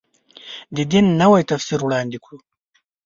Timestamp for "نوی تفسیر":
1.21-1.79